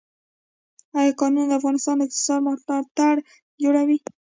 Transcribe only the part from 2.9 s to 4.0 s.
تیر جوړوي؟